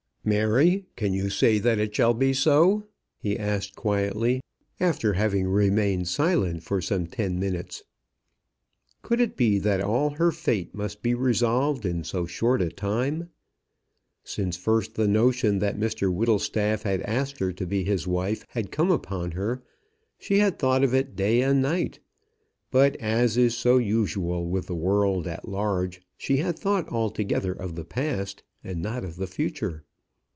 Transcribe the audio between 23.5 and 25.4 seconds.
so usual with the world